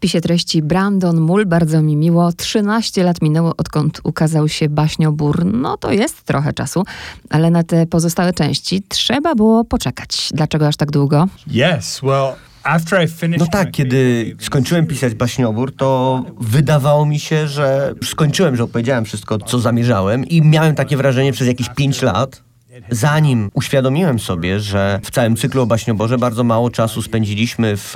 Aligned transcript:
wpisie 0.00 0.20
treści 0.20 0.62
Brandon 0.62 1.20
Mull, 1.20 1.46
bardzo 1.46 1.82
mi 1.82 1.96
miło. 1.96 2.32
13 2.32 3.02
lat 3.02 3.22
minęło, 3.22 3.54
odkąd 3.56 4.00
ukazał 4.04 4.48
się 4.48 4.68
baśniobór. 4.68 5.44
No 5.44 5.76
to 5.76 5.92
jest 5.92 6.22
trochę 6.22 6.52
czasu, 6.52 6.84
ale 7.30 7.50
na 7.50 7.62
te 7.62 7.86
pozostałe 7.86 8.32
części 8.32 8.82
trzeba 8.88 9.34
było 9.34 9.64
poczekać. 9.64 10.28
Dlaczego 10.34 10.66
aż 10.66 10.76
tak 10.76 10.90
długo? 10.90 11.28
Yes, 11.46 12.00
well, 12.02 12.32
after 12.62 13.04
I 13.04 13.08
finished 13.08 13.40
No 13.40 13.46
tak, 13.46 13.70
kiedy 13.70 14.36
skończyłem 14.40 14.86
pisać 14.86 15.14
baśniobór, 15.14 15.76
to 15.76 16.24
wydawało 16.40 17.06
mi 17.06 17.18
się, 17.18 17.48
że 17.48 17.94
skończyłem, 18.04 18.56
że 18.56 18.64
opowiedziałem 18.64 19.04
wszystko, 19.04 19.38
co 19.38 19.58
zamierzałem 19.58 20.24
i 20.24 20.42
miałem 20.42 20.74
takie 20.74 20.96
wrażenie 20.96 21.32
przez 21.32 21.48
jakieś 21.48 21.68
pięć 21.68 22.02
lat, 22.02 22.42
zanim 22.90 23.50
uświadomiłem 23.54 24.18
sobie, 24.18 24.60
że 24.60 25.00
w 25.02 25.10
całym 25.10 25.36
cyklu 25.36 25.62
o 25.62 25.66
baśnioborze 25.66 26.18
bardzo 26.18 26.44
mało 26.44 26.70
czasu 26.70 27.02
spędziliśmy 27.02 27.76
w 27.76 27.94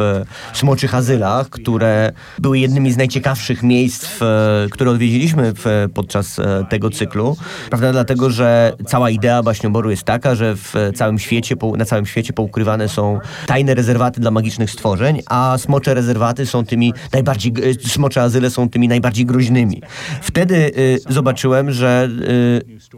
smoczych 0.53 0.95
azylach, 0.95 1.51
które 1.51 2.13
były 2.39 2.59
jednymi 2.59 2.93
z 2.93 2.97
najciekawszych 2.97 3.63
miejsc, 3.63 4.07
w, 4.07 4.21
które 4.71 4.91
odwiedziliśmy 4.91 5.53
w, 5.55 5.89
podczas 5.95 6.39
e, 6.39 6.67
tego 6.71 6.91
cyklu. 6.91 7.37
Prawda, 7.69 7.93
dlatego, 7.93 8.31
że 8.31 8.73
cała 8.87 9.11
idea 9.11 9.43
baśnioboru 9.43 9.91
jest 9.91 10.03
taka, 10.03 10.35
że 10.35 10.57
w 10.57 10.75
całym 10.95 11.19
świecie, 11.19 11.57
na 11.77 11.85
całym 11.85 12.07
świecie 12.07 12.33
poukrywane 12.33 12.89
są 12.89 13.19
tajne 13.47 13.75
rezerwaty 13.75 14.21
dla 14.21 14.31
magicznych 14.31 14.71
stworzeń, 14.71 15.21
a 15.27 15.59
smocze 15.59 15.95
rezerwaty 15.95 16.47
są 16.47 16.65
tymi 16.65 16.93
najbardziej, 17.13 17.53
e, 17.71 17.89
smocze 17.89 18.23
azyle 18.23 18.51
są 18.51 18.69
tymi 18.69 18.89
najbardziej 18.89 19.27
groźnymi. 19.27 19.83
Wtedy 20.23 20.73
e, 21.09 21.13
zobaczyłem, 21.13 21.73
że 21.73 22.09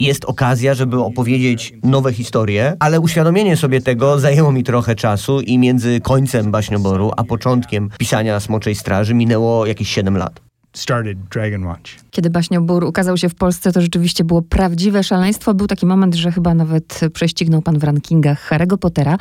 e, 0.01 0.05
jest 0.05 0.24
okazja, 0.24 0.74
żeby 0.74 1.01
opowiedzieć 1.01 1.66
nowe 1.83 2.12
historie, 2.12 2.77
ale 2.80 3.01
uświadomienie 3.01 3.56
sobie 3.56 3.80
tego 3.80 4.20
zajęło 4.20 4.52
mi 4.52 4.65
trochę 4.65 4.95
czasu 4.95 5.41
i 5.41 5.59
między 5.59 6.01
końcem 6.01 6.51
baśnioboru 6.51 7.12
a 7.16 7.24
początkiem 7.24 7.91
pisania 7.98 8.41
Smoczej 8.41 8.74
Straży 8.74 9.15
minęło 9.15 9.66
jakieś 9.66 9.88
7 9.88 10.16
lat. 10.16 10.46
Started 10.77 11.19
Dragon 11.19 11.65
Watch. 11.65 11.91
Kiedy 12.11 12.30
baśniobór 12.30 12.85
ukazał 12.85 13.16
się 13.16 13.29
w 13.29 13.35
Polsce, 13.35 13.73
to 13.73 13.80
rzeczywiście 13.80 14.24
było 14.24 14.43
prawdziwe 14.43 15.02
szaleństwo. 15.02 15.55
Był 15.55 15.66
taki 15.66 15.87
moment, 15.87 16.15
że 16.15 16.32
chyba 16.32 16.55
nawet 16.55 17.01
prześcignął 17.13 17.63
pan 17.63 17.79
w 17.79 17.85
rankingach 17.85 18.51
Harry'ego 18.51 18.79
Pottera. 18.79 19.19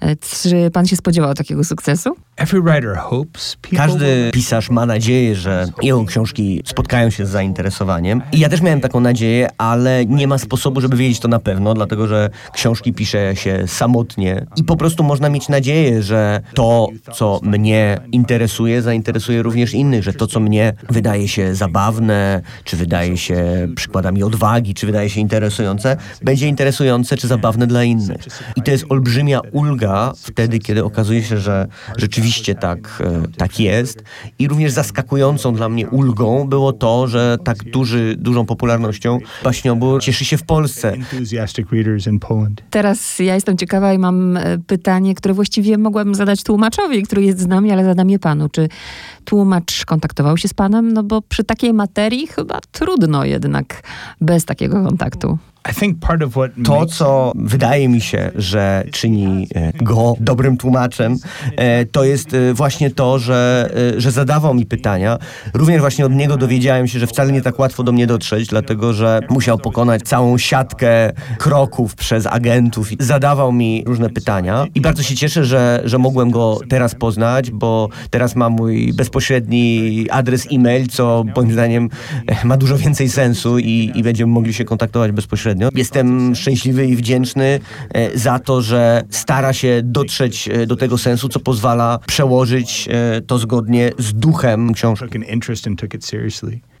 E, 0.00 0.16
Czy 0.16 0.70
pan 0.70 0.86
się 0.86 0.96
spodziewał 0.96 1.34
takiego 1.34 1.64
sukcesu? 1.64 2.10
Every 2.36 2.62
writer 2.62 2.96
hopes 2.96 3.56
people 3.62 3.78
Każdy 3.78 4.30
pisarz 4.32 4.70
ma 4.70 4.86
nadzieję, 4.86 5.34
że 5.34 5.66
jego 5.82 6.04
książki 6.04 6.62
spotkają 6.64 7.10
się 7.10 7.26
z 7.26 7.28
zainteresowaniem. 7.28 8.22
I 8.32 8.38
ja 8.38 8.48
też 8.48 8.60
miałem 8.62 8.80
taką 8.80 9.00
nadzieję, 9.00 9.48
ale 9.58 10.06
nie 10.06 10.26
ma 10.26 10.38
sposobu, 10.38 10.80
żeby 10.80 10.96
wiedzieć 10.96 11.20
to 11.20 11.28
na 11.28 11.38
pewno, 11.38 11.74
dlatego 11.74 12.06
że 12.06 12.30
książki 12.52 12.92
pisze 12.92 13.36
się 13.36 13.64
samotnie 13.66 14.46
i 14.56 14.64
po 14.64 14.76
prostu 14.76 15.04
można 15.04 15.28
mieć 15.28 15.48
nadzieję, 15.48 16.02
że 16.02 16.40
to, 16.54 16.88
co 17.14 17.40
mnie 17.42 18.00
interesuje, 18.12 18.82
zainteresuje 18.82 19.42
również 19.42 19.74
innych, 19.74 20.02
że 20.02 20.12
to, 20.12 20.26
co 20.26 20.40
mnie 20.40 20.72
wydaje 20.88 21.28
się 21.28 21.54
zabawne, 21.54 22.42
czy 22.64 22.76
wydaje 22.76 23.16
się 23.16 23.68
przykładami 23.76 24.22
odwagi, 24.22 24.74
czy 24.74 24.86
wydaje 24.86 25.10
się 25.10 25.20
interesujące, 25.20 25.96
będzie 26.22 26.48
interesujące 26.48 27.16
czy 27.16 27.28
zabawne 27.28 27.66
dla 27.66 27.84
innych. 27.84 28.20
I 28.56 28.62
to 28.62 28.70
jest 28.70 28.84
olbrzymia 28.88 29.40
ulga 29.52 30.12
wtedy, 30.16 30.58
kiedy 30.58 30.84
okazuje 30.84 31.22
się, 31.22 31.38
że 31.38 31.66
rzeczywiście 31.96 32.54
tak, 32.54 33.02
e, 33.04 33.22
tak 33.36 33.60
jest. 33.60 34.02
I 34.38 34.48
również 34.48 34.72
zaskakującą 34.72 35.54
dla 35.54 35.68
mnie 35.68 35.88
ulgą 35.88 36.48
było 36.48 36.72
to, 36.72 37.06
że 37.06 37.38
tak 37.44 37.64
duży, 37.64 38.16
dużą 38.18 38.46
popularnością 38.46 39.18
baśniobór 39.44 40.02
cieszy 40.02 40.24
się 40.24 40.36
w 40.36 40.42
Polsce. 40.42 40.96
Teraz 42.70 43.18
ja 43.18 43.34
jestem 43.34 43.56
ciekawa 43.56 43.92
i 43.92 43.98
mam 43.98 44.36
e, 44.36 44.58
pytanie, 44.66 45.14
które 45.14 45.34
właściwie 45.34 45.78
mogłabym 45.78 46.14
zadać 46.14 46.42
tłumaczowi, 46.42 47.02
który 47.02 47.22
jest 47.22 47.40
z 47.40 47.46
nami, 47.46 47.72
ale 47.72 47.84
zadam 47.84 48.10
je 48.10 48.18
panu. 48.18 48.48
Czy 48.48 48.68
tłumacz 49.24 49.84
kontaktował 49.84 50.36
się 50.36 50.48
z 50.48 50.54
panem? 50.54 50.77
No 50.82 51.02
bo 51.02 51.22
przy 51.22 51.44
takiej 51.44 51.72
materii 51.72 52.26
chyba 52.26 52.60
trudno 52.72 53.24
jednak 53.24 53.82
bez 54.20 54.44
takiego 54.44 54.84
kontaktu. 54.84 55.38
To, 56.64 56.86
co 56.86 57.32
wydaje 57.34 57.88
mi 57.88 58.00
się, 58.00 58.30
że 58.34 58.84
czyni 58.92 59.46
e, 59.54 59.72
go 59.72 60.14
dobrym 60.20 60.56
tłumaczem, 60.56 61.16
e, 61.56 61.86
to 61.86 62.04
jest 62.04 62.34
e, 62.34 62.54
właśnie 62.54 62.90
to, 62.90 63.18
że, 63.18 63.70
że 63.96 64.10
zadawał 64.10 64.54
mi 64.54 64.66
pytania. 64.66 65.18
Również 65.54 65.80
właśnie 65.80 66.06
od 66.06 66.12
niego 66.12 66.36
dowiedziałem 66.36 66.88
się, 66.88 66.98
że 66.98 67.06
wcale 67.06 67.32
nie 67.32 67.42
tak 67.42 67.58
łatwo 67.58 67.82
do 67.82 67.92
mnie 67.92 68.06
dotrzeć, 68.06 68.48
dlatego 68.48 68.92
że 68.92 69.20
musiał 69.30 69.58
pokonać 69.58 70.02
całą 70.02 70.38
siatkę 70.38 71.12
kroków 71.38 71.94
przez 71.94 72.26
agentów. 72.26 72.92
i 72.92 72.96
Zadawał 73.00 73.52
mi 73.52 73.84
różne 73.86 74.10
pytania 74.10 74.66
i 74.74 74.80
bardzo 74.80 75.02
się 75.02 75.16
cieszę, 75.16 75.44
że, 75.44 75.82
że 75.84 75.98
mogłem 75.98 76.30
go 76.30 76.60
teraz 76.68 76.94
poznać, 76.94 77.50
bo 77.50 77.88
teraz 78.10 78.36
ma 78.36 78.48
mój 78.48 78.92
bezpośredni 78.92 80.06
adres 80.10 80.46
e-mail, 80.52 80.88
co 80.88 81.24
moim 81.36 81.52
zdaniem 81.52 81.88
ma 82.44 82.56
dużo 82.56 82.78
więcej 82.78 83.08
sensu 83.08 83.58
i, 83.58 83.92
i 83.94 84.02
będziemy 84.02 84.32
mogli 84.32 84.54
się 84.54 84.64
kontaktować 84.64 85.12
bezpośrednio. 85.12 85.57
Jestem 85.74 86.34
szczęśliwy 86.34 86.86
i 86.86 86.96
wdzięczny 86.96 87.60
e, 87.94 88.18
za 88.18 88.38
to, 88.38 88.62
że 88.62 89.02
stara 89.10 89.52
się 89.52 89.80
dotrzeć 89.84 90.48
e, 90.48 90.66
do 90.66 90.76
tego 90.76 90.98
sensu, 90.98 91.28
co 91.28 91.40
pozwala 91.40 91.98
przełożyć 92.06 92.88
e, 92.90 93.20
to 93.20 93.38
zgodnie 93.38 93.90
z 93.98 94.14
duchem 94.14 94.72
książki. 94.74 95.06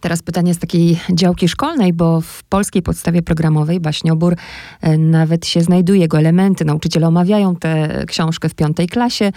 Teraz 0.00 0.22
pytanie 0.22 0.54
z 0.54 0.58
takiej 0.58 0.98
działki 1.12 1.48
szkolnej, 1.48 1.92
bo 1.92 2.20
w 2.20 2.42
polskiej 2.42 2.82
podstawie 2.82 3.22
programowej 3.22 3.80
baśniobór 3.80 4.36
nawet 4.98 5.46
się 5.46 5.60
znajduje 5.60 6.00
jego 6.00 6.18
elementy. 6.18 6.64
Nauczyciele 6.64 7.08
omawiają 7.08 7.56
tę 7.56 8.04
książkę 8.06 8.48
w 8.48 8.54
piątej 8.54 8.86
klasie. 8.86 9.32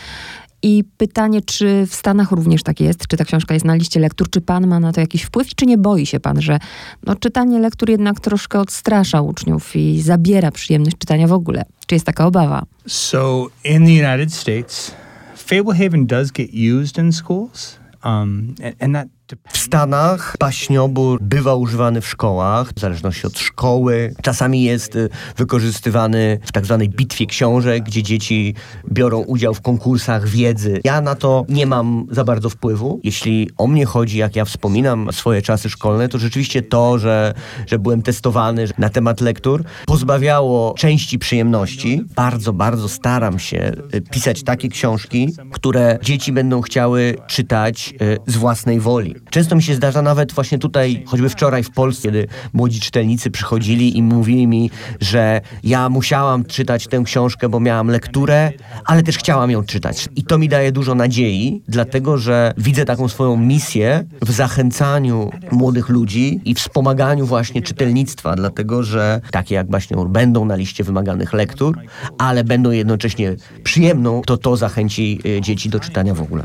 I 0.64 0.84
pytanie, 0.98 1.42
czy 1.42 1.86
w 1.88 1.96
Stanach 1.96 2.32
również 2.32 2.64
tak 2.64 2.80
jest? 2.80 3.08
Czy 3.08 3.18
ta 3.18 3.26
książka 3.26 3.54
jest 3.54 3.66
na 3.66 3.76
liście 3.76 4.00
lektur? 4.00 4.30
Czy 4.30 4.42
pan 4.42 4.68
ma 4.68 4.80
na 4.80 4.94
to 4.94 5.02
jakiś 5.02 5.24
wpływ? 5.24 5.56
Czy 5.56 5.66
nie 5.66 5.78
boi 5.78 6.06
się 6.06 6.20
pan, 6.20 6.42
że 6.42 6.60
no, 7.06 7.16
czytanie 7.16 7.60
lektur 7.60 7.90
jednak 7.90 8.20
troszkę 8.20 8.60
odstrasza 8.60 9.22
uczniów 9.22 9.76
i 9.76 10.02
zabiera 10.02 10.52
przyjemność 10.52 10.98
czytania 10.98 11.28
w 11.28 11.34
ogóle? 11.34 11.66
Czy 11.88 11.96
jest 11.96 12.06
taka 12.06 12.26
obawa? 12.26 12.64
So 12.88 13.50
in 13.64 13.86
the 13.86 14.14
United 14.14 14.34
States, 14.34 14.92
Fablehaven 15.36 16.06
does 16.06 16.32
get 16.32 16.50
used 16.54 16.98
in 16.98 17.12
schools, 17.12 17.80
um, 18.06 18.56
and, 18.80 18.96
that 18.96 19.08
W. 19.52 19.58
Stanach 19.58 20.36
baśniobór 20.40 21.20
bywa 21.22 21.56
używany 21.56 22.02
w 22.02 22.08
szkołach, 22.08 22.74
w 22.76 22.80
zależności 22.80 23.28
od 23.28 23.40
szkoły. 23.40 24.14
Czasami 24.22 24.64
jest 24.64 24.96
y, 24.96 25.10
wykorzystywany 25.38 26.40
w 26.46 26.52
tak 26.52 26.66
zwanej 26.66 26.90
bitwie 26.90 27.26
książek, 27.26 27.84
gdzie 27.84 28.04
dzieci 28.04 28.56
biorą 28.92 29.20
udział 29.20 29.54
w 29.54 29.62
konkursach 29.62 30.28
wiedzy. 30.28 30.82
Ja 30.84 31.02
na 31.02 31.16
to 31.16 31.46
nie 31.50 31.66
mam 31.66 32.08
za 32.12 32.24
bardzo 32.24 32.50
wpływu. 32.50 33.00
Jeśli 33.04 33.50
o 33.58 33.68
mnie 33.68 33.86
chodzi, 33.86 34.18
jak 34.18 34.36
ja 34.36 34.46
wspominam 34.46 35.10
swoje 35.12 35.42
czasy 35.42 35.70
szkolne, 35.70 36.10
to 36.10 36.20
rzeczywiście 36.20 36.62
to, 36.62 37.00
że, 37.00 37.34
że 37.68 37.80
byłem 37.80 38.02
testowany 38.02 38.66
na 38.78 38.90
temat 38.90 39.22
lektur, 39.22 39.64
pozbawiało 39.86 40.74
części 40.78 41.20
przyjemności. 41.20 42.02
Bardzo, 42.16 42.54
bardzo 42.54 42.90
staram 42.90 43.40
się 43.40 43.72
y, 43.96 44.02
pisać 44.02 44.44
takie 44.44 44.70
książki, 44.70 45.36
które 45.52 46.00
dzieci 46.04 46.32
będą 46.32 46.62
chciały 46.62 47.16
czytać 47.28 47.94
y, 48.02 48.18
z 48.28 48.36
własnej 48.36 48.80
woli. 48.80 49.21
Często 49.30 49.56
mi 49.56 49.64
się 49.64 49.76
zdarza 49.76 50.02
nawet 50.02 50.34
właśnie 50.34 50.60
tutaj, 50.60 51.04
choćby 51.06 51.30
wczoraj 51.30 51.64
w 51.64 51.72
Polsce, 51.72 52.04
kiedy 52.04 52.28
młodzi 52.54 52.80
czytelnicy 52.80 53.32
przychodzili 53.32 53.98
i 53.98 54.04
mówili 54.04 54.48
mi, 54.48 54.70
że 55.00 55.42
ja 55.64 55.90
musiałam 55.90 56.46
czytać 56.46 56.88
tę 56.88 57.02
książkę, 57.06 57.50
bo 57.50 57.60
miałam 57.60 57.88
lekturę, 57.88 58.52
ale 58.86 59.04
też 59.04 59.18
chciałam 59.18 59.52
ją 59.52 59.64
czytać. 59.64 60.10
I 60.16 60.24
to 60.24 60.38
mi 60.38 60.50
daje 60.50 60.72
dużo 60.72 60.96
nadziei, 60.96 61.62
dlatego 61.68 62.18
że 62.18 62.54
widzę 62.58 62.86
taką 62.86 63.08
swoją 63.08 63.38
misję 63.38 64.06
w 64.22 64.32
zachęcaniu 64.32 65.30
młodych 65.52 65.90
ludzi 65.90 66.42
i 66.46 66.56
wspomaganiu 66.56 67.26
właśnie 67.26 67.62
czytelnictwa, 67.62 68.36
dlatego 68.36 68.84
że 68.84 69.22
takie 69.32 69.56
jak 69.56 69.70
właśnie 69.70 69.98
będą 70.10 70.46
na 70.46 70.56
liście 70.56 70.84
wymaganych 70.84 71.34
lektur, 71.34 71.78
ale 72.18 72.44
będą 72.44 72.72
jednocześnie 72.72 73.36
przyjemną, 73.64 74.22
to 74.26 74.38
to 74.38 74.58
zachęci 74.58 75.20
y, 75.26 75.42
dzieci 75.42 75.70
do 75.70 75.80
czytania 75.80 76.14
w 76.14 76.22
ogóle. 76.22 76.44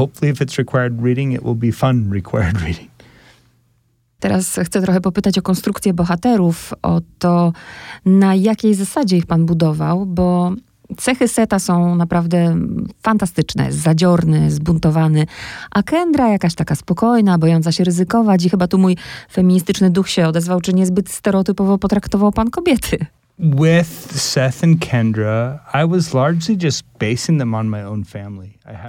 Hopefully, 0.00 0.32
if 0.32 0.44
it's 0.44 0.58
required 0.58 1.02
reading, 1.02 1.32
it 1.32 1.42
will 1.42 1.60
be 1.66 1.72
fun 1.72 2.10
required 2.10 2.60
reading. 2.66 2.90
Teraz 4.20 4.60
chcę 4.64 4.82
trochę 4.82 5.00
popytać 5.00 5.38
o 5.38 5.42
konstrukcję 5.42 5.94
bohaterów, 5.94 6.72
o 6.82 7.00
to, 7.18 7.52
na 8.04 8.34
jakiej 8.34 8.74
zasadzie 8.74 9.16
ich 9.16 9.26
pan 9.26 9.46
budował, 9.46 10.06
bo 10.06 10.52
cechy 10.96 11.28
Seta 11.28 11.58
są 11.58 11.94
naprawdę 11.94 12.56
fantastyczne. 13.02 13.72
Zadziorny, 13.72 14.50
zbuntowany, 14.50 15.26
a 15.70 15.82
Kendra 15.82 16.28
jakaś 16.28 16.54
taka 16.54 16.74
spokojna, 16.74 17.38
bojąca 17.38 17.72
się 17.72 17.84
ryzykować 17.84 18.44
i 18.44 18.50
chyba 18.50 18.66
tu 18.66 18.78
mój 18.78 18.96
feministyczny 19.32 19.90
duch 19.90 20.08
się 20.08 20.26
odezwał, 20.26 20.60
czy 20.60 20.74
niezbyt 20.74 21.10
stereotypowo 21.10 21.78
potraktował 21.78 22.32
pan 22.32 22.50
kobiety. 22.50 23.06
With 23.38 24.20
Seth 24.20 24.64
and 24.64 24.86
Kendra, 24.86 25.58
I 25.74 25.88
was 25.88 26.14
largely 26.14 26.58
just 26.64 26.89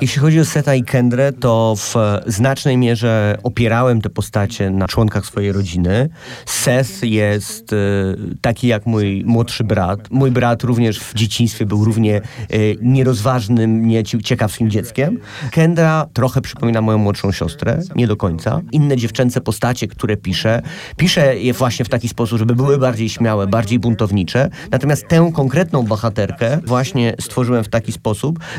Jeśli 0.02 0.22
chodzi 0.22 0.40
o 0.40 0.46
Seta 0.46 0.75
i 0.75 0.84
Kendrę, 0.84 1.31
to 1.34 1.75
w 1.78 1.96
znacznej 2.28 2.78
mierze 2.78 3.38
opierałem 3.44 4.02
te 4.02 4.10
postacie 4.10 4.69
na 4.69 4.88
członkach 4.88 5.25
swojej 5.25 5.52
rodziny. 5.52 6.10
Seth 6.46 7.04
jest 7.04 7.74
e, 7.74 7.78
taki 8.42 8.68
jak 8.68 8.86
mój 8.86 9.24
młodszy 9.25 9.63
brat. 9.63 10.12
Mój 10.12 10.31
brat 10.31 10.63
również 10.63 11.00
w 11.00 11.13
dzieciństwie 11.13 11.66
był 11.66 11.86
równie 11.86 12.18
e, 12.18 12.22
nierozważnym, 12.81 13.88
nie 13.88 14.04
ci- 14.04 14.22
ciekawskim 14.22 14.69
dzieckiem. 14.69 15.19
Kendra 15.52 16.07
trochę 16.14 16.42
przypomina 16.42 16.81
moją 16.81 16.98
młodszą 16.98 17.31
siostrę, 17.31 17.80
nie 17.96 18.07
do 18.07 18.18
końca. 18.18 18.62
Inne 18.72 18.98
dziewczęce 18.98 19.42
postacie, 19.42 19.88
które 19.88 20.18
piszę, 20.18 20.62
piszę 20.98 21.38
je 21.38 21.54
właśnie 21.54 21.86
w 21.86 21.90
taki 21.90 22.07
sposób, 22.07 22.40
żeby 22.40 22.56
były 22.56 22.78
bardziej 22.78 23.10
śmiałe, 23.10 23.48
bardziej 23.48 23.80
buntownicze. 23.80 24.50
Natomiast 24.72 25.07
tę 25.07 25.31
konkretną 25.34 25.84
bohaterkę 25.84 26.60
właśnie 26.66 27.16
stworzyłem 27.19 27.64
w 27.64 27.69
taki 27.69 27.92
sposób, 27.92 28.00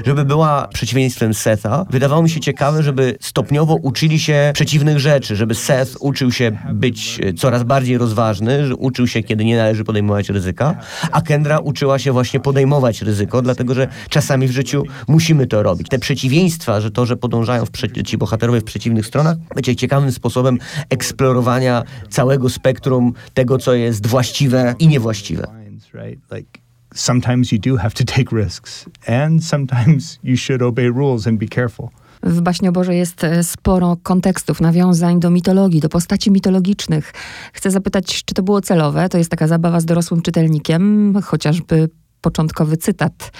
żeby 0.06 0.24
była 0.24 0.68
przeciwieństwem 0.68 1.34
Setha. 1.34 1.86
Wydawało 1.90 2.22
mi 2.22 2.30
się 2.30 2.40
ciekawe, 2.40 2.82
żeby 2.82 3.16
stopniowo 3.20 3.74
uczyli 3.74 4.18
się 4.18 4.50
przeciwnych 4.54 4.98
rzeczy, 4.98 5.36
żeby 5.36 5.54
Seth 5.54 5.96
uczył 6.00 6.32
się 6.32 6.58
być 6.72 7.20
e, 7.22 7.32
coraz 7.32 7.62
bardziej 7.62 7.98
rozważny, 7.98 8.66
że 8.66 8.76
uczył 8.76 9.06
się, 9.06 9.22
kiedy 9.22 9.44
nie 9.44 9.56
należy 9.56 9.84
podejmować 9.84 10.28
ryzyka, 10.28 10.76
a 11.12 11.20
Kendra 11.20 11.58
uczyła 11.58 11.98
się 11.98 12.12
właśnie 12.12 12.40
podejmować 12.40 13.02
ryzyko, 13.02 13.42
dlatego 13.42 13.74
że 13.74 13.88
czasami 14.08 14.48
w 14.48 14.50
życiu 14.50 14.82
musimy 15.08 15.46
to 15.46 15.62
robić. 15.62 15.88
Te 15.88 15.98
przeciwieństwa, 15.98 16.80
że 16.80 16.90
to, 16.90 17.06
że 17.06 17.16
podążają 17.16 17.64
w 17.66 17.70
ci 18.06 18.18
bohaterowie 18.18 18.60
w 18.60 18.64
przeciwnych 18.64 19.06
stronach, 19.06 19.36
będzie 19.54 19.76
ciekawym 19.76 20.12
sposobem 20.12 20.58
eksplorowania 20.90 21.82
całego 22.10 22.50
spektrum 22.50 23.12
tego, 23.34 23.58
co 23.58 23.74
jest 23.74 24.06
właściwe 24.06 24.74
i 24.78 24.88
niewłaściwe. 24.88 25.46
right? 25.94 26.18
Like 26.30 26.61
sometimes 26.94 27.52
you 27.52 27.58
do 27.58 27.76
have 27.76 27.94
to 27.94 28.04
take 28.04 28.36
risks, 28.36 28.86
and 29.06 29.44
sometimes 29.44 30.18
you 30.22 30.36
should 30.36 30.62
obey 30.62 30.88
rules 30.88 31.26
and 31.26 31.38
be 31.38 31.48
careful. 31.48 31.88
W 32.22 32.40
Baśnioborze 32.40 32.94
jest 32.94 33.24
e, 33.24 33.42
sporo 33.42 33.96
kontekstów, 34.02 34.60
nawiązań 34.60 35.20
do 35.20 35.30
mitologii, 35.30 35.80
do 35.80 35.88
postaci 35.88 36.30
mitologicznych. 36.30 37.12
Chcę 37.52 37.70
zapytać, 37.70 38.24
czy 38.24 38.34
to 38.34 38.42
było 38.42 38.60
celowe? 38.60 39.08
To 39.08 39.18
jest 39.18 39.30
taka 39.30 39.46
zabawa 39.46 39.80
z 39.80 39.84
dorosłym 39.84 40.22
czytelnikiem, 40.22 41.14
chociażby 41.24 41.88
początkowy 42.20 42.76
cytat, 42.76 43.32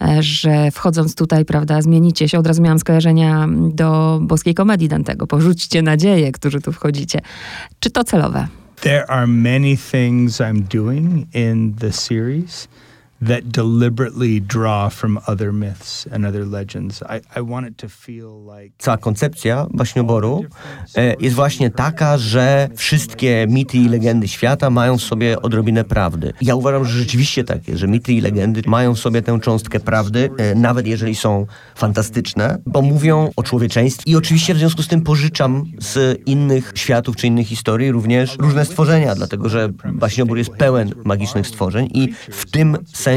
e, 0.00 0.22
że 0.22 0.70
wchodząc 0.70 1.14
tutaj, 1.14 1.44
prawda, 1.44 1.82
zmienicie 1.82 2.28
się. 2.28 2.38
Od 2.38 2.46
razu 2.46 2.62
miałam 2.62 2.78
skojarzenia 2.78 3.48
do 3.74 4.20
boskiej 4.22 4.54
komedii 4.54 4.88
Dantego. 4.88 5.26
Porzućcie 5.26 5.82
nadzieję, 5.82 6.32
którzy 6.32 6.60
tu 6.60 6.72
wchodzicie. 6.72 7.20
Czy 7.80 7.90
to 7.90 8.04
celowe? 8.04 8.48
There 8.80 9.10
are 9.10 9.26
many 9.26 9.76
things 9.76 10.40
I'm 10.40 10.60
doing 10.60 11.34
in 11.34 11.74
the 11.74 11.92
series 11.92 12.68
that 13.26 13.40
deliberately 13.44 14.40
draw 14.40 14.90
from 14.90 15.18
other 15.26 15.52
myths 15.52 16.06
and 16.12 16.26
other 16.26 16.46
legends. 16.46 17.02
I, 17.02 17.38
I 17.38 17.42
want 17.42 17.66
it 17.66 17.76
to 17.76 17.88
feel 17.88 18.30
like 18.58 18.74
Cała 18.78 18.96
koncepcja 18.96 19.66
baśnioboru 19.70 20.44
e, 20.96 21.14
jest 21.20 21.36
właśnie 21.36 21.70
taka, 21.70 22.18
że 22.18 22.68
wszystkie 22.76 23.46
mity 23.50 23.78
i 23.78 23.88
legendy 23.88 24.28
świata 24.28 24.70
mają 24.70 24.98
w 24.98 25.02
sobie 25.02 25.42
odrobinę 25.42 25.84
prawdy. 25.84 26.32
Ja 26.42 26.54
uważam, 26.54 26.84
że 26.84 26.98
rzeczywiście 26.98 27.44
tak 27.44 27.68
jest, 27.68 27.80
że 27.80 27.88
mity 27.88 28.12
i 28.12 28.20
legendy 28.20 28.62
mają 28.66 28.94
w 28.94 28.98
sobie 28.98 29.22
tę 29.22 29.40
cząstkę 29.40 29.80
prawdy, 29.80 30.30
e, 30.38 30.54
nawet 30.54 30.86
jeżeli 30.86 31.14
są 31.14 31.46
fantastyczne, 31.74 32.58
bo 32.66 32.82
mówią 32.82 33.30
o 33.36 33.42
człowieczeństwie 33.42 34.10
i 34.10 34.16
oczywiście 34.16 34.54
w 34.54 34.58
związku 34.58 34.82
z 34.82 34.88
tym 34.88 35.00
pożyczam 35.00 35.64
z 35.78 36.22
innych 36.26 36.72
światów 36.74 37.16
czy 37.16 37.26
innych 37.26 37.46
historii 37.46 37.90
również 37.90 38.36
różne 38.38 38.64
stworzenia, 38.64 39.14
dlatego 39.14 39.48
że 39.48 39.68
baśniobór 39.92 40.38
jest 40.38 40.50
pełen 40.50 40.92
magicznych 41.04 41.46
stworzeń 41.46 41.88
i 41.94 42.12
w 42.30 42.50
tym 42.50 42.76
sensie 42.92 43.07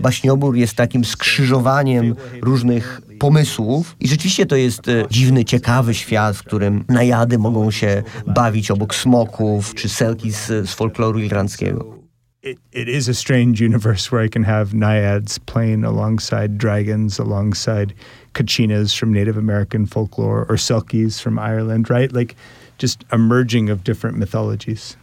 baśniobór 0.00 0.56
jest 0.56 0.74
takim 0.74 1.04
skrzyżowaniem 1.04 2.14
różnych 2.42 3.00
pomysłów 3.18 3.96
i 4.00 4.08
rzeczywiście 4.08 4.46
to 4.46 4.56
jest 4.56 4.88
e, 4.88 5.04
dziwny, 5.10 5.44
ciekawy 5.44 5.94
świat, 5.94 6.36
w 6.36 6.42
którym 6.42 6.84
najady 6.88 7.38
mogą 7.38 7.70
się 7.70 8.02
bawić 8.26 8.70
obok 8.70 8.94
smoków 8.94 9.74
czy 9.74 9.88
selki 9.88 10.32
z, 10.32 10.46
z 10.46 10.74
folkloru 10.74 11.18
irlandzkiego. 11.18 11.98
it, 12.42 12.58
it 12.72 12.88
is 12.88 13.08
a 13.08 13.14
strange 13.14 13.60
universe 13.60 14.10
where 14.10 14.22
I 14.22 14.28
can 14.28 14.44
have 14.44 14.72
naiads 14.72 15.38
playing 15.38 15.84
alongside 15.84 16.58
dragons, 16.58 17.18
alongside 17.18 17.94
kachinas 18.34 18.96
from 18.96 19.12
Native 19.12 19.36
American 19.36 19.86
folklore, 19.86 20.46
or 20.48 20.56
selkies 20.56 21.20
from 21.20 21.38
Ireland, 21.38 21.90
right? 21.90 22.12
Like 22.12 22.36
just 22.78 23.04
a 23.10 23.18
merging 23.18 23.70
of 23.70 23.84
different 23.84 24.16
mythologies. 24.16 24.96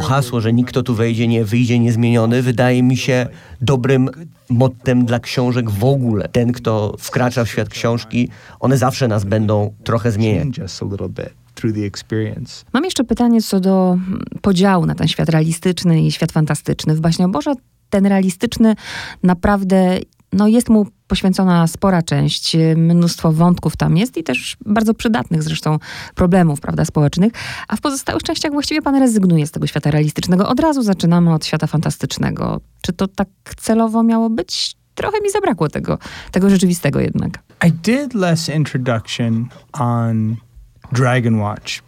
hasło, 0.00 0.40
że 0.40 0.52
nikt 0.52 0.70
kto 0.70 0.82
tu 0.82 0.94
wejdzie 0.94 1.28
nie 1.28 1.44
wyjdzie 1.44 1.78
niezmieniony, 1.78 2.42
wydaje 2.42 2.82
mi 2.82 2.96
się 2.96 3.26
dobrym 3.60 4.10
mottem 4.48 5.06
dla 5.06 5.20
książek 5.20 5.70
w 5.70 5.84
ogóle. 5.84 6.28
Ten, 6.28 6.52
kto 6.52 6.94
wkracza 6.98 7.44
w 7.44 7.48
świat 7.48 7.68
książki, 7.68 8.28
one 8.60 8.78
zawsze 8.78 9.08
nas 9.08 9.24
będą 9.24 9.74
trochę 9.84 10.12
zmieniać. 10.12 10.46
Mam 12.72 12.84
jeszcze 12.84 13.04
pytanie 13.04 13.42
co 13.42 13.60
do 13.60 13.92
mm, 13.92 14.22
podziału 14.42 14.86
na 14.86 14.94
ten 14.94 15.08
świat 15.08 15.28
realistyczny 15.28 16.02
i 16.02 16.12
świat 16.12 16.32
fantastyczny. 16.32 16.94
W 16.94 17.00
Baśnioborze 17.00 17.54
ten 17.90 18.06
realistyczny 18.06 18.74
naprawdę, 19.22 19.98
no 20.36 20.48
jest 20.48 20.68
mu 20.68 20.86
poświęcona 21.06 21.66
spora 21.66 22.02
część, 22.02 22.56
mnóstwo 22.76 23.32
wątków 23.32 23.76
tam 23.76 23.96
jest 23.96 24.16
i 24.16 24.24
też 24.24 24.56
bardzo 24.66 24.94
przydatnych 24.94 25.42
zresztą 25.42 25.78
problemów, 26.14 26.60
prawda, 26.60 26.84
społecznych, 26.84 27.32
a 27.68 27.76
w 27.76 27.80
pozostałych 27.80 28.22
częściach 28.22 28.52
właściwie 28.52 28.82
pan 28.82 28.94
rezygnuje 28.94 29.46
z 29.46 29.50
tego 29.50 29.66
świata 29.66 29.90
realistycznego. 29.90 30.48
Od 30.48 30.60
razu 30.60 30.82
zaczynamy 30.82 31.34
od 31.34 31.46
świata 31.46 31.66
fantastycznego. 31.66 32.60
Czy 32.80 32.92
to 32.92 33.08
tak 33.08 33.28
celowo 33.56 34.02
miało 34.02 34.30
być? 34.30 34.76
Trochę 34.94 35.20
mi 35.20 35.30
zabrakło 35.30 35.68
tego, 35.68 35.98
tego 36.32 36.50
rzeczywistego 36.50 37.00
jednak. 37.00 37.38
I 37.66 37.72
did 37.72 38.14
less 38.14 38.48
introduction 38.48 39.48
on 39.72 40.36
Dragon 40.92 41.40
Watch 41.40 41.85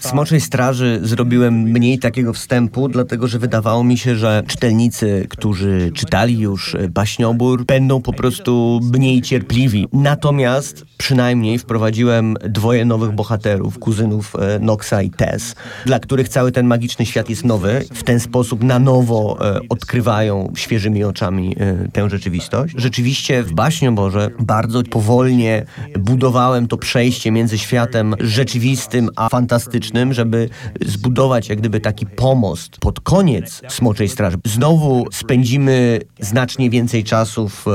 Smoczej 0.00 0.40
Straży 0.40 1.00
zrobiłem 1.02 1.54
mniej 1.54 1.98
takiego 1.98 2.32
wstępu, 2.32 2.88
dlatego 2.88 3.28
że 3.28 3.38
wydawało 3.38 3.84
mi 3.84 3.98
się, 3.98 4.16
że 4.16 4.42
czytelnicy, 4.46 5.26
którzy 5.30 5.90
czytali 5.94 6.38
już 6.38 6.74
e, 6.74 6.88
baśniobór, 6.88 7.64
będą 7.64 8.02
po 8.02 8.12
prostu 8.12 8.80
mniej 8.94 9.22
cierpliwi. 9.22 9.86
Natomiast 9.92 10.84
przynajmniej 10.96 11.58
wprowadziłem 11.58 12.34
dwoje 12.48 12.84
nowych 12.84 13.12
bohaterów, 13.12 13.78
kuzynów 13.78 14.36
e, 14.36 14.58
Noxa 14.58 15.02
i 15.02 15.10
Tess, 15.10 15.54
dla 15.86 16.00
których 16.00 16.28
cały 16.28 16.52
ten 16.52 16.66
magiczny 16.66 17.06
świat 17.06 17.30
jest 17.30 17.44
nowy. 17.44 17.84
W 17.94 18.02
ten 18.02 18.20
sposób 18.20 18.62
na 18.62 18.78
nowo 18.78 19.38
e, 19.40 19.60
odkrywają 19.68 20.52
świeżymi 20.56 21.04
oczami 21.04 21.56
tę 21.92 22.10
rzeczywistość. 22.10 22.74
Rzeczywiście 22.76 23.42
w 23.42 23.52
baśnioborze 23.52 24.30
bardzo 24.40 24.82
powolnie 24.82 25.64
budowałem 25.98 26.68
to 26.68 26.76
przejście 26.76 27.30
między 27.30 27.58
światem 27.58 28.14
rzeczywistym 28.20 29.10
a 29.18 29.28
fantastycznym, 29.28 30.12
żeby 30.12 30.48
zbudować 30.86 31.48
jak 31.48 31.58
gdyby 31.58 31.80
taki 31.80 32.06
pomost 32.06 32.78
pod 32.80 33.00
koniec 33.00 33.62
Smoczej 33.68 34.08
Straży. 34.08 34.36
Znowu 34.44 35.06
spędzimy 35.12 36.00
znacznie 36.20 36.70
więcej 36.70 37.04
czasu 37.04 37.48
w, 37.48 37.66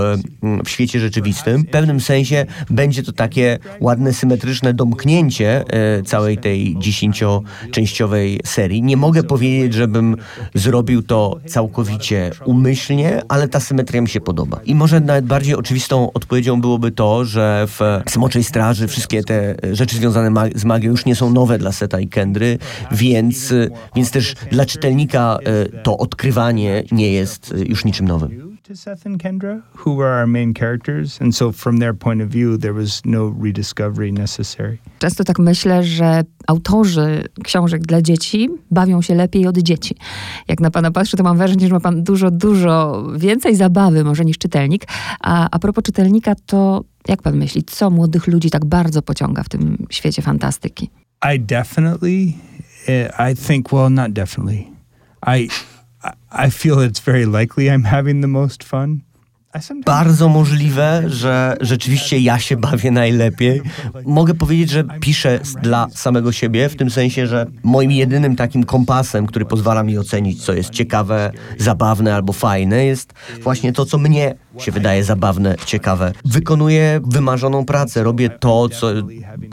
w 0.66 0.70
świecie 0.70 1.00
rzeczywistym. 1.00 1.62
W 1.62 1.70
pewnym 1.70 2.00
sensie 2.00 2.46
będzie 2.70 3.04
to 3.04 3.12
takie 3.12 3.60
ładne, 3.80 4.14
symetryczne 4.14 4.74
domknięcie 4.74 5.64
e, 5.68 6.04
całej 6.04 6.38
tej 6.38 6.76
dziesięcioczęściowej 6.80 8.40
serii. 8.46 8.82
Nie 8.82 8.98
mogę 8.98 9.24
powiedzieć, 9.24 9.74
żebym 9.74 10.18
zrobił 10.54 11.04
to 11.04 11.40
całkowicie 11.48 12.32
umyślnie, 12.46 13.22
ale 13.28 13.48
ta 13.48 13.60
symetria 13.60 14.02
mi 14.02 14.10
się 14.10 14.22
podoba. 14.22 14.60
I 14.66 14.76
może 14.76 15.00
nawet 15.00 15.26
bardziej 15.26 15.56
oczywistą 15.56 16.12
odpowiedzią 16.14 16.62
byłoby 16.62 16.92
to, 16.92 17.26
że 17.26 17.66
w 17.68 17.80
Smoczej 18.10 18.44
Straży 18.44 18.88
wszystkie 18.88 19.24
te 19.24 19.56
rzeczy 19.72 19.96
związane 19.96 20.50
z 20.56 20.66
magią 20.66 20.92
już 20.92 21.06
nie 21.06 21.16
są 21.16 21.33
nowe 21.34 21.58
dla 21.58 21.72
Seta 21.72 22.00
i 22.00 22.08
Kendry, 22.08 22.58
więc, 22.92 23.54
więc 23.96 24.12
też 24.12 24.36
dla 24.52 24.66
czytelnika 24.66 25.38
e, 25.44 25.82
to 25.82 25.98
odkrywanie 25.98 26.84
nie 26.92 27.12
jest 27.12 27.54
e, 27.58 27.60
już 27.60 27.86
niczym 27.86 28.08
nowym. 28.08 28.54
to 28.64 28.76
Seth 28.76 29.06
and 29.06 29.22
Kendra, 29.22 29.62
who 29.74 29.96
were 29.96 30.20
our 30.20 30.28
main 30.28 30.54
characters, 30.54 31.22
and 31.22 31.36
so 31.36 31.52
from 31.52 31.80
their 31.80 31.94
point 31.94 32.22
of 32.22 32.30
view, 32.30 32.58
there 32.58 32.74
was 32.74 33.02
no 33.06 33.36
rediscovery 33.44 34.12
necessary. 34.12 34.78
Często 35.00 35.24
tak 35.24 35.40
myślę, 35.40 35.84
że 35.84 36.24
autorzy 36.48 37.24
książek 37.44 37.82
dla 37.82 38.02
dzieci 38.02 38.50
bawią 38.72 39.02
się 39.02 39.16
lepiej 39.16 39.48
od 39.48 39.58
dzieci. 39.58 39.96
Jak 40.48 40.60
na 40.60 40.72
pana 40.72 40.92
patrzę, 40.92 41.18
to 41.18 41.24
mam 41.24 41.38
wrażenie, 41.38 41.68
że 41.68 41.74
ma 41.74 41.80
pan 41.80 42.04
dużo, 42.04 42.32
dużo 42.32 43.04
więcej 43.18 43.56
zabawy 43.56 44.04
może 44.04 44.26
niż 44.26 44.38
czytelnik. 44.38 44.86
A, 45.20 45.50
a 45.52 45.60
propos 45.60 45.84
czytelnika, 45.84 46.36
to 46.46 46.84
jak 47.08 47.22
pan 47.22 47.38
myśli, 47.38 47.64
co 47.64 47.90
młodych 47.90 48.28
ludzi 48.28 48.50
tak 48.50 48.66
bardzo 48.66 49.02
pociąga 49.02 49.44
w 49.44 49.50
tym 49.50 49.86
świecie 49.90 50.22
fantastyki? 50.22 50.90
I 51.24 51.40
definitely, 51.40 52.36
uh, 52.88 53.32
I 53.32 53.36
think, 53.36 53.72
well, 53.72 53.90
not 53.90 54.12
definitely. 54.12 54.68
I, 55.28 55.50
I- 56.32 56.50
feel 56.50 56.82
it's 56.82 57.00
very 57.00 57.26
likely 57.26 57.70
I'm 57.70 57.84
having 57.84 58.22
the 58.22 58.28
most 58.28 58.64
fun. 58.64 59.02
Bardzo 59.86 60.30
możliwe, 60.30 61.04
że 61.08 61.58
rzeczywiście 61.62 62.20
ja 62.20 62.40
się 62.40 62.58
bawię 62.58 62.92
najlepiej. 62.92 63.62
Mogę 64.06 64.34
powiedzieć, 64.34 64.70
że 64.70 64.84
piszę 65.00 65.40
dla 65.62 65.88
samego 65.92 66.32
siebie, 66.32 66.70
w 66.70 66.76
tym 66.76 66.90
sensie, 66.92 67.28
że 67.28 67.46
moim 67.64 67.92
jedynym 67.92 68.36
takim 68.36 68.64
kompasem, 68.64 69.26
który 69.26 69.46
pozwala 69.46 69.84
mi 69.84 69.98
ocenić, 69.98 70.46
co 70.46 70.54
jest 70.54 70.70
ciekawe, 70.70 71.32
zabawne 71.58 72.16
albo 72.16 72.34
fajne, 72.34 72.86
jest 72.86 73.14
właśnie 73.42 73.74
to, 73.74 73.86
co 73.86 73.98
mnie 73.98 74.36
się 74.58 74.72
wydaje 74.72 75.04
zabawne, 75.04 75.56
ciekawe. 75.66 76.14
Wykonuję 76.26 77.02
wymarzoną 77.04 77.66
pracę, 77.66 78.04
robię 78.04 78.30
to, 78.30 78.70
co 78.70 78.88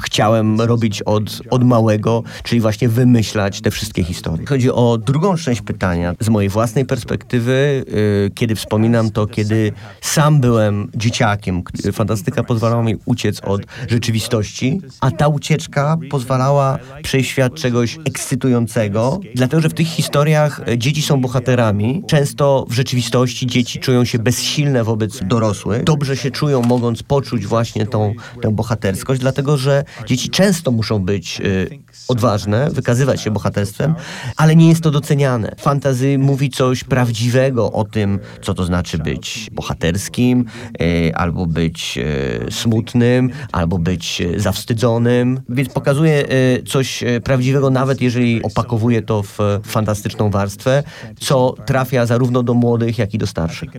chciałem 0.03 0.61
robić 0.61 1.03
od, 1.03 1.43
od 1.51 1.65
małego, 1.65 2.23
czyli 2.43 2.61
właśnie 2.61 2.89
wymyślać 2.89 3.61
te 3.61 3.71
wszystkie 3.71 4.05
historie. 4.05 4.47
Chodzi 4.47 4.71
o 4.71 4.99
drugą 4.99 5.37
część 5.37 5.63
pytania. 5.63 6.15
Z 6.21 6.29
mojej 6.29 6.49
własnej 6.49 6.85
perspektywy, 6.85 7.85
yy, 7.89 8.31
kiedy 8.35 8.55
wspominam 8.55 9.11
to, 9.11 9.27
kiedy 9.27 9.73
sam 10.01 10.41
byłem 10.41 10.91
dzieciakiem, 10.95 11.63
fantastyka 11.93 12.45
pozwalała 12.45 12.83
mi 12.83 12.97
uciec 13.05 13.41
od 13.41 13.63
rzeczywistości, 13.89 14.81
a 15.01 15.11
ta 15.11 15.29
ucieczka 15.29 15.99
pozwalała 16.11 16.79
przejść 17.03 17.31
świat 17.31 17.55
czegoś 17.55 17.99
ekscytującego, 18.05 19.21
dlatego 19.35 19.63
że 19.63 19.69
w 19.69 19.75
tych 19.75 19.87
historiach 19.87 20.61
dzieci 20.77 21.03
są 21.03 21.21
bohaterami. 21.21 22.03
Często 22.07 22.67
w 22.69 22.73
rzeczywistości 22.73 23.47
dzieci 23.47 23.79
czują 23.79 24.05
się 24.05 24.19
bezsilne 24.19 24.85
wobec 24.91 25.21
dorosłych. 25.23 25.85
Dobrze 25.85 26.17
się 26.17 26.31
czują, 26.31 26.63
mogąc 26.63 27.03
poczuć 27.03 27.47
właśnie 27.47 27.87
tą, 27.87 28.15
tę 28.43 28.51
bohaterskość, 28.53 29.21
dlatego 29.21 29.57
że 29.57 29.85
dzieci 30.07 30.31
często 30.31 30.71
muszą 30.71 30.99
być 30.99 31.41
y, 31.41 31.79
odważne, 32.09 32.71
wykazywać 32.71 33.21
się 33.21 33.31
bohaterstwem, 33.31 33.95
ale 34.37 34.57
nie 34.57 34.69
jest 34.69 34.81
to 34.81 34.91
doceniane. 34.91 35.55
Fantazy 35.59 36.19
mówi 36.19 36.51
coś 36.51 36.85
prawdziwego 36.85 37.73
o 37.73 37.85
tym, 37.85 38.19
co 38.43 38.55
to 38.55 38.65
znaczy 38.65 38.99
być 38.99 39.51
bohaterskim, 39.53 40.45
y, 40.83 41.13
albo 41.15 41.47
być 41.47 41.99
y, 41.99 42.53
smutnym, 42.53 43.31
albo 43.53 43.79
być 43.79 44.21
y, 44.21 44.41
zawstydzonym, 44.41 45.41
więc 45.49 45.69
pokazuje 45.69 46.25
coś 46.67 47.05
prawdziwego, 47.25 47.71
nawet 47.71 48.01
jeżeli 48.01 48.43
opakowuje 48.43 49.03
to 49.03 49.23
w 49.23 49.39
fantastyczną 49.63 50.31
warstwę, 50.31 50.83
co 51.21 51.55
trafia 51.67 52.07
zarówno 52.07 52.43
do 52.43 52.55
młodych, 52.55 52.99
jak 52.99 53.15
i 53.15 53.19
do 53.19 53.27
starszych. 53.27 53.71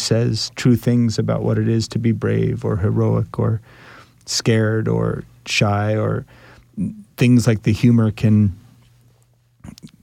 Says 0.00 0.50
true 0.54 0.76
things 0.76 1.18
about 1.18 1.42
what 1.42 1.58
it 1.58 1.68
is 1.68 1.88
to 1.88 1.98
be 1.98 2.12
brave 2.14 2.64
or 2.64 2.78
heroic 2.78 3.38
or 3.38 3.60
scared 4.26 4.88
or 4.88 5.22
shy 5.48 5.98
or 5.98 6.24
things 7.16 7.46
like 7.46 7.62
the 7.62 7.72
humor 7.72 8.14
can 8.14 8.50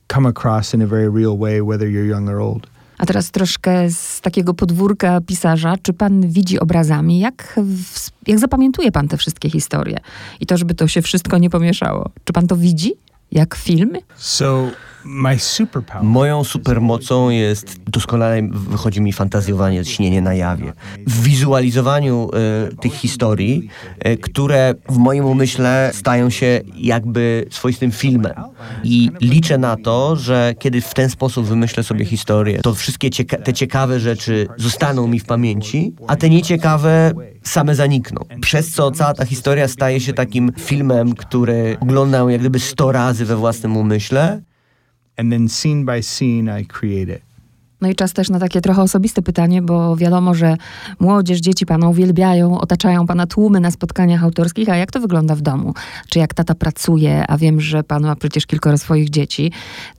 come 0.07 0.29
across 0.29 0.73
in 0.73 0.81
a 0.81 0.87
very 0.87 1.09
real 1.09 1.37
way 1.37 1.61
whether 1.61 1.89
you're 1.89 2.07
young 2.07 2.29
or 2.29 2.39
old. 2.39 2.67
A 2.97 3.05
teraz 3.05 3.31
troszkę 3.31 3.91
z 3.91 4.21
takiego 4.21 4.53
podwórka 4.53 5.21
pisarza. 5.21 5.75
Czy 5.81 5.93
pan 5.93 6.27
widzi 6.27 6.59
obrazami? 6.59 7.19
Jak, 7.19 7.59
w, 7.63 8.09
jak 8.27 8.39
zapamiętuje 8.39 8.91
pan 8.91 9.07
te 9.07 9.17
wszystkie 9.17 9.49
historie? 9.49 9.97
I 10.39 10.45
to, 10.45 10.57
żeby 10.57 10.75
to 10.75 10.87
się 10.87 11.01
wszystko 11.01 11.37
nie 11.37 11.49
pomieszało. 11.49 12.09
Czy 12.23 12.33
pan 12.33 12.47
to 12.47 12.55
widzi? 12.55 12.93
Jak 13.31 13.55
filmy? 13.55 13.99
So 14.15 14.67
Moją 16.03 16.43
supermocą 16.43 17.29
jest, 17.29 17.81
doskonale 17.83 18.41
wychodzi 18.51 19.01
mi 19.01 19.13
fantazjowanie, 19.13 19.85
śnienie 19.85 20.21
na 20.21 20.33
jawie. 20.33 20.73
W 21.07 21.23
wizualizowaniu 21.23 22.29
e, 22.33 22.75
tych 22.75 22.93
historii, 22.93 23.69
e, 23.99 24.17
które 24.17 24.75
w 24.89 24.97
moim 24.97 25.25
umyśle 25.25 25.91
stają 25.93 26.29
się 26.29 26.61
jakby 26.75 27.45
swoistym 27.49 27.91
filmem. 27.91 28.33
I 28.83 29.11
liczę 29.21 29.57
na 29.57 29.75
to, 29.75 30.15
że 30.15 30.53
kiedy 30.59 30.81
w 30.81 30.93
ten 30.93 31.09
sposób 31.09 31.45
wymyślę 31.45 31.83
sobie 31.83 32.05
historię, 32.05 32.59
to 32.63 32.73
wszystkie 32.73 33.09
cieka 33.09 33.37
te 33.37 33.53
ciekawe 33.53 33.99
rzeczy 33.99 34.47
zostaną 34.57 35.07
mi 35.07 35.19
w 35.19 35.25
pamięci, 35.25 35.93
a 36.07 36.15
te 36.15 36.29
nieciekawe 36.29 37.11
same 37.43 37.75
zanikną. 37.75 38.21
Przez 38.41 38.71
co 38.71 38.91
cała 38.91 39.13
ta 39.13 39.25
historia 39.25 39.67
staje 39.67 39.99
się 39.99 40.13
takim 40.13 40.51
filmem, 40.59 41.15
który 41.15 41.77
oglądam 41.79 42.29
jak 42.29 42.39
gdyby 42.39 42.59
100 42.59 42.91
razy 42.91 43.25
we 43.25 43.35
własnym 43.35 43.77
umyśle 43.77 44.41
and 45.17 45.31
then 45.31 45.49
scene 45.49 45.85
by 45.85 46.03
scene 46.03 46.61
I 46.61 46.65
create 46.65 47.15
it. 47.15 47.27
No 47.81 47.89
i 47.89 47.95
czas 47.95 48.13
też 48.13 48.29
na 48.29 48.39
takie 48.39 48.61
trochę 48.61 48.81
osobiste 48.81 49.21
pytanie, 49.21 49.61
bo 49.61 49.95
wiadomo, 49.95 50.33
że 50.33 50.57
młodzież, 50.99 51.39
dzieci 51.39 51.65
pana 51.65 51.89
uwielbiają, 51.89 52.59
otaczają 52.59 53.05
pana 53.05 53.27
tłumy 53.27 53.59
na 53.59 53.71
spotkaniach 53.71 54.23
autorskich, 54.23 54.69
a 54.69 54.75
jak 54.75 54.91
to 54.91 54.99
wygląda 54.99 55.35
w 55.35 55.41
domu? 55.41 55.73
Czy 56.09 56.19
jak 56.19 56.33
tata 56.33 56.55
pracuje, 56.55 57.27
a 57.27 57.37
wiem, 57.37 57.61
że 57.61 57.83
pan 57.83 58.03
ma 58.03 58.15
przecież 58.15 58.45
kilkoro 58.45 58.77
swoich 58.77 59.09
dzieci, 59.09 59.51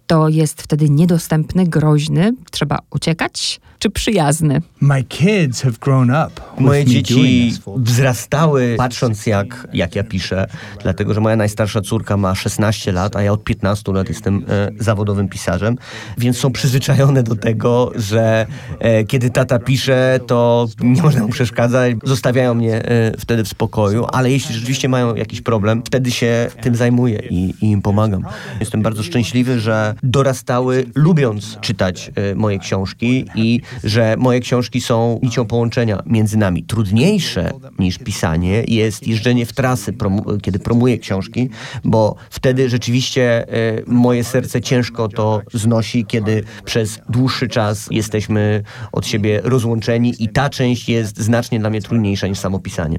to 0.07 0.29
jest 0.29 0.63
wtedy 0.63 0.91
niedostępny, 0.91 1.67
groźny, 1.67 2.35
trzeba 2.51 2.79
uciekać, 2.91 3.61
czy 3.79 3.91
przyjazny? 3.91 4.63
My 4.81 5.05
kids 5.05 5.63
have 5.63 5.75
grown 5.81 6.11
up. 6.11 6.31
Moje 6.59 6.85
dzieci 6.85 7.53
wzrastały 7.77 8.75
patrząc 8.79 9.27
jak, 9.27 9.69
jak 9.73 9.97
ja 9.97 10.05
piszę, 10.05 10.47
dlatego 10.83 11.15
że 11.15 11.21
moja 11.21 11.37
najstarsza 11.37 11.81
córka 11.81 12.17
ma 12.17 12.35
16 12.35 12.93
lat, 12.93 13.17
a 13.17 13.23
ja 13.23 13.33
od 13.33 13.45
15 13.45 13.93
lat 13.93 14.09
jestem 14.09 14.45
e, 14.49 14.71
zawodowym 14.79 15.29
pisarzem, 15.29 15.77
więc 16.19 16.39
są 16.39 16.53
przyzwyczajone 16.53 17.23
do 17.23 17.37
tego, 17.37 17.93
że 17.95 18.47
e, 18.79 19.05
kiedy 19.05 19.31
tata 19.31 19.59
pisze, 19.59 20.21
to 20.27 20.69
nie 20.81 21.03
można 21.03 21.23
mu 21.23 21.29
przeszkadzać, 21.29 21.97
zostawiają 22.05 22.55
mnie 22.55 22.85
e, 22.85 23.13
wtedy 23.19 23.45
w 23.45 23.49
spokoju, 23.49 24.07
ale 24.13 24.31
jeśli 24.31 24.55
rzeczywiście 24.55 24.89
mają 24.89 25.15
jakiś 25.15 25.41
problem, 25.41 25.83
wtedy 25.87 26.11
się 26.11 26.51
tym 26.61 26.77
zajmuję 26.77 27.19
i, 27.31 27.55
i 27.61 27.71
im 27.71 27.83
pomagam. 27.83 28.25
Jestem 28.61 28.83
bardzo 28.83 29.03
szczęśliwy, 29.03 29.61
że 29.61 29.95
dorastały 30.03 30.87
lubiąc 30.95 31.59
czytać 31.61 32.11
e, 32.15 32.35
moje 32.35 32.59
książki 32.59 33.25
i 33.35 33.61
że 33.85 34.17
moje 34.19 34.41
książki 34.41 34.81
są 34.81 35.21
nicią 35.23 35.47
połączenia 35.47 36.03
między 36.07 36.37
nami. 36.37 36.63
Trudniejsze 36.65 37.53
niż 37.79 37.99
pisanie 37.99 38.65
jest 38.69 39.07
jeżdżenie 39.07 39.47
w 39.47 39.53
trasy, 39.53 39.95
kiedy 40.43 40.59
promuję 40.59 40.99
książki, 40.99 41.51
bo 41.85 42.17
wtedy 42.31 42.69
rzeczywiście 42.69 43.49
e, 43.49 43.83
moje 43.87 44.25
serce 44.25 44.61
ciężko 44.61 45.09
to 45.09 45.43
znosi, 45.55 46.05
kiedy 46.05 46.45
przez 46.65 47.01
dłuższy 47.09 47.49
czas 47.49 47.89
jesteśmy 47.91 48.63
od 48.93 49.07
siebie 49.07 49.41
rozłączeni 49.45 50.15
i 50.19 50.29
ta 50.29 50.51
część 50.51 50.89
jest 50.89 51.21
znacznie 51.21 51.61
dla 51.61 51.71
mnie 51.71 51.83
trudniejsza 51.83 52.27
niż 52.27 52.39
samo 52.39 52.59
pisanie. 52.59 52.99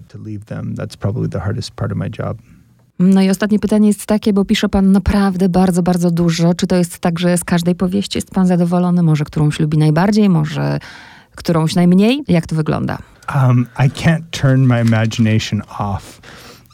No 3.00 3.22
i 3.22 3.30
ostatnie 3.30 3.60
pytanie 3.60 3.88
jest 3.88 4.06
takie, 4.06 4.34
bo 4.34 4.46
pisze 4.46 4.70
pan 4.70 4.92
naprawdę 4.92 5.50
bardzo, 5.50 5.84
bardzo 5.84 6.12
dużo. 6.12 6.54
Czy 6.54 6.68
to 6.68 6.76
jest 6.76 7.00
tak, 7.00 7.20
że 7.20 7.38
z 7.38 7.44
każdej 7.44 7.76
powieści 7.76 8.18
jest 8.18 8.32
pan 8.32 8.48
zadowolony? 8.48 9.04
Może 9.04 9.26
którąś 9.26 9.60
lubi 9.60 9.78
najbardziej, 9.78 10.30
może 10.30 10.80
którąś 11.36 11.76
najmniej? 11.76 12.24
Jak 12.28 12.48
to 12.48 12.56
wygląda? 12.56 12.98
Um, 13.36 13.68
I 13.80 13.90
can't 13.90 14.22
turn 14.32 14.62
my 14.62 14.82
imagination 14.82 15.62
off. 15.80 16.22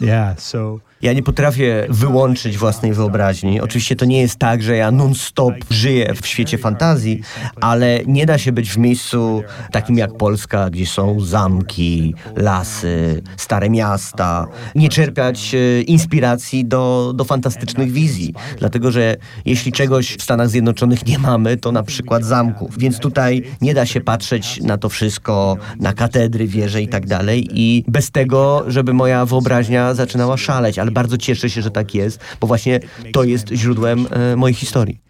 Yeah, 0.02 0.40
so 0.40 0.80
Ja 1.02 1.14
nie 1.14 1.24
potrafię 1.24 1.88
wyłączyć 1.90 2.58
własnej 2.58 2.94
wyobraźni. 2.94 3.62
Oczywiście 3.62 3.96
to 3.96 4.06
nie 4.06 4.22
jest 4.22 4.40
tak, 4.40 4.64
że 4.64 4.76
ja 4.76 4.92
non-stop 4.92 5.54
żyję 5.70 6.14
w 6.22 6.28
świecie 6.28 6.58
fantazji, 6.58 7.22
ale 7.62 8.00
nie 8.08 8.26
da 8.26 8.38
się 8.38 8.52
być 8.52 8.70
w 8.70 8.78
miejscu 8.78 9.44
takim 9.72 9.98
jak 9.98 10.18
Polska, 10.18 10.70
gdzie 10.70 10.86
są 10.86 11.20
zamki, 11.20 12.16
lasy, 12.36 13.22
stare 13.38 13.70
miasta, 13.70 14.48
nie 14.76 14.90
czerpiać 14.90 15.56
e, 15.56 15.82
inspiracji 15.82 16.66
do, 16.66 17.12
do 17.16 17.24
fantastycznych 17.24 17.92
wizji. 17.92 18.34
Dlatego, 18.60 18.92
że 18.92 19.16
jeśli 19.46 19.72
czegoś 19.72 20.16
w 20.16 20.24
Stanach 20.24 20.50
Zjednoczonych 20.50 21.06
nie 21.06 21.20
mamy, 21.20 21.58
to 21.58 21.72
na 21.72 21.84
przykład 21.84 22.24
zamków. 22.24 22.78
Więc 22.78 23.00
tutaj 23.00 23.44
nie 23.62 23.74
da 23.74 23.86
się 23.86 24.02
patrzeć 24.02 24.62
na 24.62 24.78
to 24.78 24.90
wszystko, 24.90 25.58
na 25.80 25.94
katedry, 25.94 26.48
wieże 26.48 26.82
i 26.82 26.88
tak 26.88 27.08
dalej 27.08 27.48
i 27.52 27.84
bez 27.88 28.12
tego, 28.12 28.64
żeby 28.68 28.94
moja 28.94 29.26
wyobraźnia 29.26 29.94
zaczynała 29.94 30.38
szaleć. 30.38 30.80
Ale 30.86 30.92
bardzo 30.92 31.18
cieszę 31.18 31.50
się, 31.50 31.62
że 31.62 31.72
tak 31.72 31.96
jest, 31.96 32.20
bo 32.42 32.48
właśnie 32.48 32.80
to 33.14 33.24
jest 33.24 33.50
źródłem 33.50 34.08
e, 34.12 34.36
mojej 34.36 34.56
historii. 34.56 35.06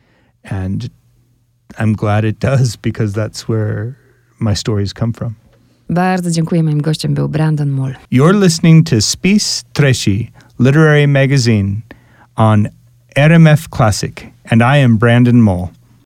and 0.51 0.89
I'm 1.79 1.96
glad 1.96 2.24
it 2.25 2.39
does 2.39 2.77
because 2.77 3.13
that's 3.13 3.48
where 3.50 3.96
my 4.39 4.55
stories 4.55 4.94
come 4.94 5.13
from. 5.13 5.34
Bardzo 5.89 6.32
dziękuję. 6.32 6.63
Moim 6.63 6.82
gościem 6.82 7.13
był 7.13 7.29
Brandon 7.29 7.72
Mull. 7.72 7.94
You're 8.12 8.39
listening 8.44 8.89
to 8.89 9.01
Spis 9.01 9.63
Tresi, 9.74 10.32
Literary 10.60 11.08
Magazine 11.08 11.82
on 12.36 12.67
RMF 13.15 13.67
Classic, 13.70 14.27
and 14.50 14.62
I 14.62 14.84
am 14.84 14.98
Brandon 14.98 15.41
Mole. 15.41 15.67